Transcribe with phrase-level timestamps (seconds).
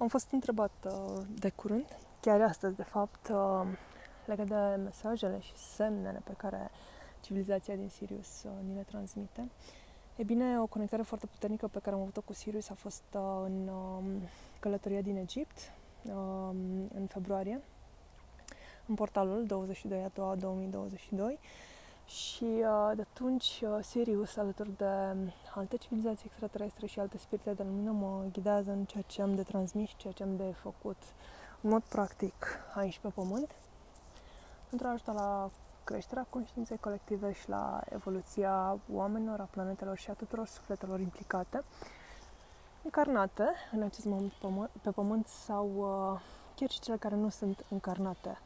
[0.00, 3.66] Am fost întrebat uh, de curând, chiar astăzi, de fapt, uh,
[4.24, 6.70] legat de mesajele și semnele pe care
[7.20, 9.50] civilizația din Sirius uh, ni le transmite.
[10.16, 13.02] E bine, o conectare foarte puternică pe care am avut-o cu Sirius a fost
[13.44, 14.04] în um,
[14.60, 15.72] călătoria din Egipt,
[16.04, 17.60] um, în februarie,
[18.86, 21.38] în portalul 22 a 2022
[22.10, 25.14] și uh, de atunci uh, Sirius, alături de
[25.54, 29.42] alte civilizații extraterestre și alte spirite de lumină, mă ghidează în ceea ce am de
[29.42, 30.96] transmis și ceea ce am de făcut
[31.60, 32.34] în mod practic
[32.74, 33.54] aici pe Pământ,
[34.68, 35.50] pentru a ajuta la
[35.84, 41.64] creșterea conștiinței colective și la evoluția oamenilor, a planetelor și a tuturor sufletelor implicate,
[42.82, 44.32] încarnate în acest moment
[44.82, 46.20] pe Pământ sau uh,
[46.54, 48.38] chiar și cele care nu sunt încarnate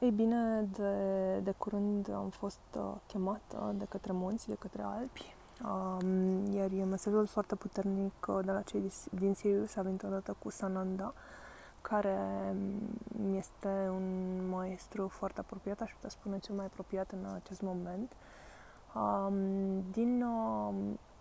[0.00, 5.34] ei bine, de, de curând am fost uh, chemată de către munți, de către Alpi,
[5.64, 10.36] um, iar e mesajul foarte puternic uh, de la cei din Sirius a venit odată
[10.38, 11.12] cu Sananda,
[11.80, 12.18] care
[13.36, 18.12] este un maestru foarte apropiat, aș putea spune cel mai apropiat în acest moment.
[18.94, 20.74] Um, din uh,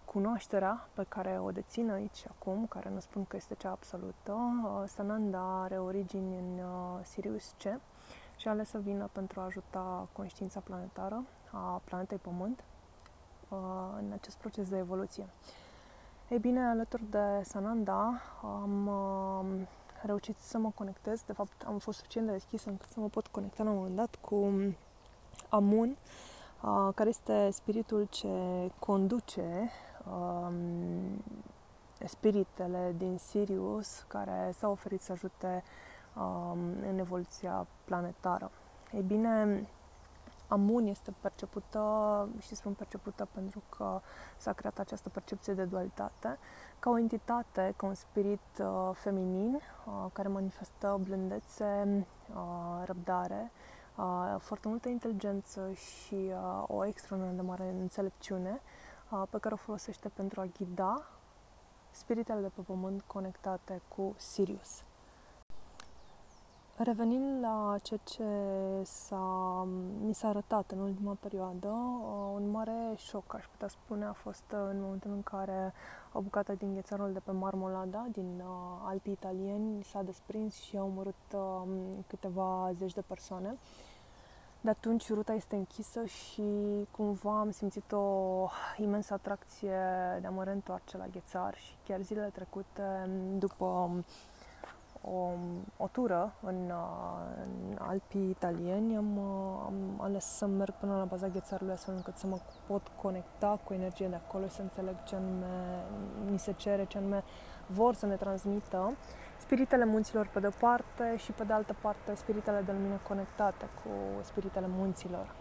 [0.06, 4.84] cunoașterea pe care o dețin aici acum, care nu spun că este cea absolută, uh,
[4.88, 7.64] Sananda are origini în uh, Sirius C,
[8.38, 12.64] și ales să vină pentru a ajuta conștiința planetară a planetei Pământ
[13.50, 13.58] uh,
[13.97, 15.27] în acest proces de evoluție.
[16.30, 19.67] Ei bine, alături de Sananda am uh,
[20.03, 23.27] reușit să mă conectez, de fapt am fost suficient de deschis încât să mă pot
[23.27, 24.53] conecta la un moment dat cu
[25.49, 25.97] Amun,
[26.61, 28.27] uh, care este spiritul ce
[28.80, 29.70] conduce
[30.11, 31.23] um,
[32.05, 35.84] spiritele din Sirius care s-au oferit să ajute um,
[36.89, 38.52] în evoluția planetară.
[38.94, 39.66] Ei bine,
[40.47, 44.02] Amun este percepută, și spun percepută pentru că
[44.38, 46.38] s-a creat această percepție de dualitate,
[46.80, 52.05] ca o entitate, ca un spirit uh, feminin uh, care manifestă blândețe,
[52.36, 53.52] uh, răbdare,
[53.97, 58.61] uh, foarte multă inteligență și uh, o extraordinar de mare înțelepciune
[59.09, 61.08] uh, pe care o folosește pentru a ghida
[61.92, 64.83] spiritele de pe pământ conectate cu Sirius.
[66.77, 68.23] Revenind la ceea ce
[68.83, 69.67] s-a,
[70.02, 74.43] mi s-a arătat în ultima perioadă, uh, un mare șoc, aș putea spune, a fost
[74.52, 75.73] uh, în momentul în care
[76.11, 80.83] o bucată din ghețarul de pe Marmolada, din uh, Alpii italieni, s-a desprins și a
[80.83, 81.15] omorât
[82.08, 83.57] câteva zeci de persoane.
[84.61, 86.43] De atunci ruta este închisă și
[86.92, 88.47] cumva am simțit o
[88.77, 89.77] imensă atracție
[90.21, 93.89] de a mă reîntoarce la ghețar și chiar zilele trecute, după
[95.14, 95.30] o,
[95.77, 101.04] o tură în, uh, în Alpii italieni, am, uh, am ales să merg până la
[101.04, 105.04] baza ghețarului astfel încât să mă pot conecta cu energia de acolo și să înțeleg
[105.04, 105.83] ce anume
[106.32, 107.23] ni se cere, ce anume
[107.66, 108.93] vor să ne transmită
[109.39, 113.89] spiritele munților pe de-o parte și pe de altă parte spiritele de lumină conectate cu
[114.23, 115.36] spiritele munților.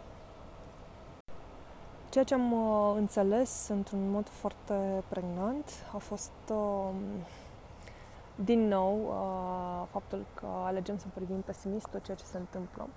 [2.09, 6.89] Ceea ce am uh, înțeles într-un mod foarte pregnant a fost uh,
[8.35, 12.89] din nou, uh, faptul că alegem să privim pesimist tot ceea ce se întâmplă.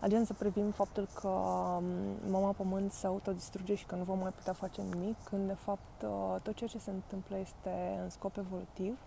[0.00, 1.84] Alegem să privim faptul că um,
[2.30, 6.02] mama pământ se autodistruge și că nu vom mai putea face nimic, când de fapt
[6.02, 8.98] uh, tot ceea ce se întâmplă este în scop evolutiv.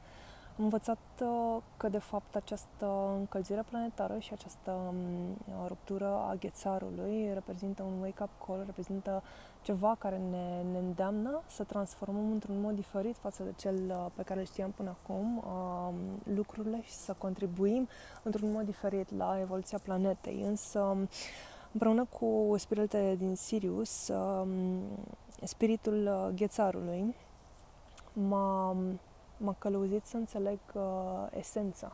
[0.60, 7.34] Am învățat uh, că de fapt această încălzire planetară și această um, ruptură a ghețarului
[7.34, 9.24] reprezintă un wake-up call, reprezintă
[9.62, 14.24] ceva care ne, ne îndeamnă să transformăm într-un mod diferit față de cel uh, pe
[14.24, 15.96] care îl știam până acum um,
[16.36, 17.88] lucrurile și să contribuim
[18.24, 20.42] într-un mod diferit la evoluția planetei.
[20.42, 20.98] Însă,
[21.72, 24.82] împreună cu spiritele din Sirius, um,
[25.44, 27.16] spiritul uh, ghețarului
[28.14, 28.76] m-a,
[29.40, 30.82] m-a călăuzit să înțeleg uh,
[31.38, 31.92] esența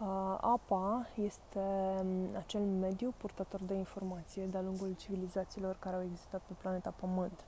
[0.00, 1.60] Uh, apa este
[2.00, 7.44] um, acel mediu purtător de informație de-a lungul civilizațiilor care au existat pe planeta Pământ.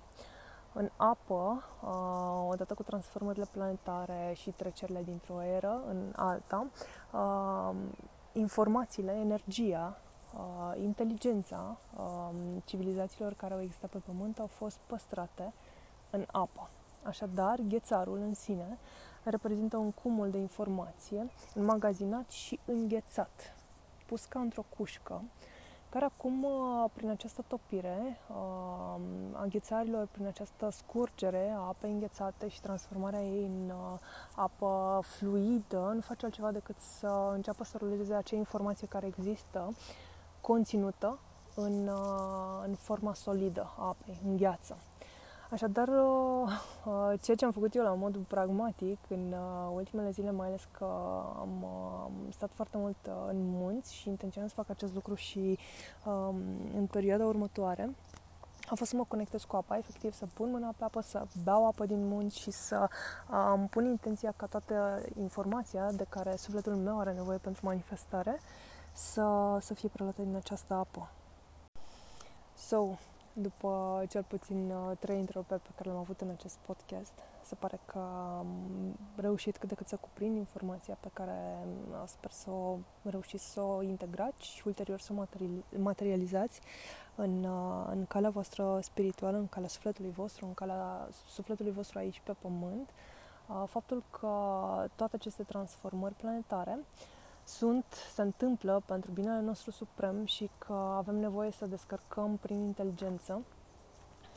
[0.73, 6.67] În apă, uh, odată cu transformările planetare și trecerile dintr-o eră în alta,
[7.13, 7.77] uh,
[8.33, 9.97] informațiile, energia,
[10.83, 15.53] inteligența um, civilizațiilor care au existat pe Pământ au fost păstrate
[16.11, 16.69] în apă.
[17.03, 18.79] Așadar, ghețarul în sine
[19.23, 23.55] reprezintă un cumul de informație înmagazinat și înghețat,
[24.07, 25.23] pus ca într-o cușcă,
[25.93, 28.37] care acum, uh, prin această topire uh,
[29.33, 33.99] a ghețarilor, prin această scurgere a apei înghețate și transformarea ei în uh,
[34.35, 39.75] apă fluidă, nu face altceva decât să înceapă să ruleze acea informație care există,
[40.41, 41.19] conținută
[41.55, 41.91] în,
[42.65, 44.77] în forma solidă a apei, în gheață.
[45.53, 45.89] Așadar,
[47.23, 49.35] ceea ce am făcut eu la modul pragmatic în
[49.75, 50.85] ultimele zile, mai ales că
[51.39, 51.67] am
[52.31, 52.97] stat foarte mult
[53.29, 55.59] în munți și intenționez să fac acest lucru și
[56.77, 57.91] în perioada următoare,
[58.73, 61.67] a fost să mă conectez cu apa, efectiv să pun mâna pe apă, să beau
[61.67, 62.89] apă din munți și să
[63.31, 68.41] um, pun intenția ca toată informația de care sufletul meu are nevoie pentru manifestare
[68.95, 71.11] să, să fie preluată din această apă.
[72.57, 72.97] So,
[73.33, 77.13] după cel puțin uh, trei întrebări pe care le-am avut în acest podcast,
[77.43, 77.99] se pare că
[78.39, 78.47] am
[79.17, 81.59] reușit cât de cât să cuprind informația pe care
[81.91, 85.25] uh, sper să o reușiți să o integrați și ulterior să o
[85.79, 86.61] materializați
[87.15, 92.21] în, uh, în calea voastră spirituală, în calea sufletului vostru, în calea sufletului vostru aici
[92.25, 92.91] pe pământ.
[93.67, 94.29] Faptul că
[94.95, 96.79] toate aceste transformări planetare
[97.47, 97.85] sunt,
[98.15, 103.43] se întâmplă pentru binele nostru suprem și că avem nevoie să descărcăm prin inteligență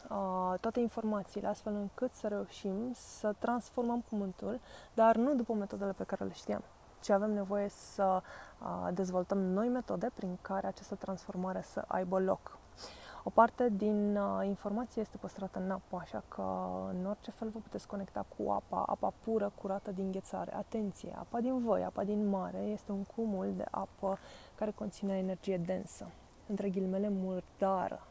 [0.09, 4.59] uh, toate informațiile, astfel încât să reușim să transformăm pământul,
[4.93, 6.63] dar nu după metodele pe care le știam,
[7.01, 8.21] ci avem nevoie să
[8.61, 12.57] uh, dezvoltăm noi metode prin care această transformare să aibă loc.
[13.27, 16.41] O parte din uh, informație este păstrată în apă, așa că
[16.89, 20.55] în orice fel vă puteți conecta cu apa, apa pură, curată din ghețare.
[20.55, 24.17] Atenție, apa din voi, apa din mare este un cumul de apă
[24.55, 26.09] care conține energie densă,
[26.47, 28.07] între ghilimele murdară,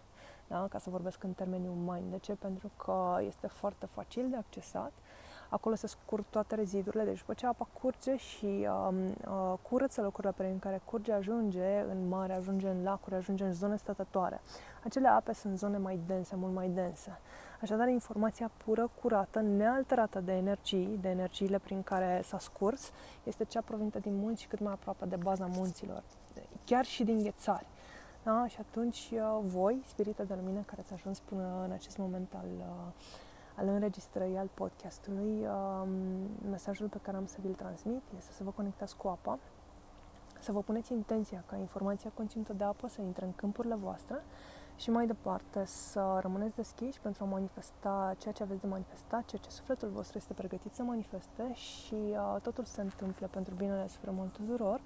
[0.46, 0.66] da?
[0.70, 2.10] ca să vorbesc în termenii umani.
[2.10, 2.32] De ce?
[2.32, 4.92] Pentru că este foarte facil de accesat
[5.48, 10.32] acolo se scurg toate rezidurile, deci după ce apa curge și um, uh, curăță locurile
[10.36, 14.40] prin care curge, ajunge în mare, ajunge în lacuri, ajunge în zone stătătoare.
[14.84, 17.18] Acele ape sunt zone mai dense, mult mai dense.
[17.60, 22.90] Așadar, informația pură, curată, nealterată de energii, de energiile prin care s-a scurs,
[23.22, 26.02] este cea provenită din munți și cât mai aproape de baza munților,
[26.66, 27.66] chiar și din ghețari.
[28.24, 28.46] Da?
[28.48, 32.48] Și atunci uh, voi, spirite de lumină care ați ajuns până în acest moment al
[32.58, 32.92] uh,
[33.56, 35.88] al înregistrării, al podcastului, um,
[36.50, 39.38] mesajul pe care am să vi-l transmit este să vă conectați cu apa,
[40.40, 44.22] să vă puneți intenția ca informația conținută de apă să intre în câmpurile voastre
[44.76, 49.42] și mai departe să rămâneți deschiși pentru a manifesta ceea ce aveți de manifestat, ceea
[49.42, 54.28] ce sufletul vostru este pregătit să manifeste și uh, totul se întâmplă pentru binele supremul
[54.36, 54.80] tuturor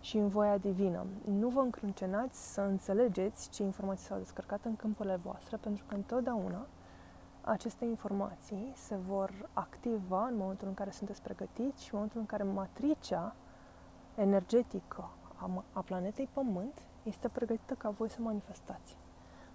[0.00, 1.06] și în voia divină.
[1.24, 6.66] Nu vă încrâncenați să înțelegeți ce informații s-au descărcat în câmpurile voastre, pentru că întotdeauna
[7.50, 12.26] aceste informații se vor activa în momentul în care sunteți pregătiți și în momentul în
[12.26, 13.34] care matricea
[14.14, 18.96] energetică a, a planetei Pământ este pregătită ca voi să manifestați.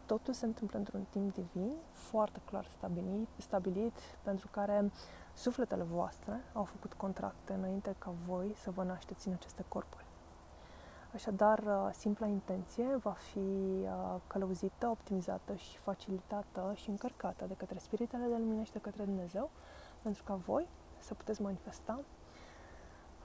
[0.05, 3.93] Totul se întâmplă într-un timp divin, foarte clar stabilit, stabilit,
[4.23, 4.91] pentru care
[5.33, 10.04] sufletele voastre au făcut contracte înainte ca voi să vă nașteți în aceste corpuri.
[11.15, 17.79] Așadar, uh, simpla intenție va fi uh, călăuzită, optimizată și facilitată și încărcată de către
[17.79, 19.49] Spiritele de Lumină și de către Dumnezeu,
[20.03, 20.67] pentru ca voi
[20.99, 21.99] să puteți manifesta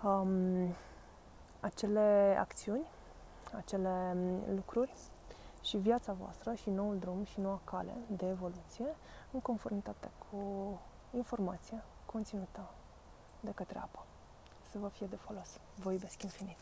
[0.05, 0.75] um,
[1.61, 2.87] acele acțiuni,
[3.57, 4.95] acele um, lucruri
[5.61, 8.87] și viața voastră și noul drum și noua cale de evoluție
[9.31, 10.39] în conformitate cu
[11.17, 12.71] informația conținută
[13.41, 14.05] de către apă.
[14.71, 15.59] Să vă fie de folos.
[15.83, 16.57] Vă iubesc infinit!